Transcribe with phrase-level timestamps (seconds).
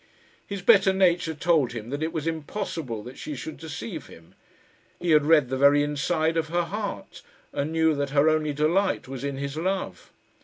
[0.47, 4.33] His better nature told him that it was impossible that she should deceive him.
[4.99, 7.21] He had read the very inside of her heart,
[7.53, 10.11] and knew that her only delight was in his love.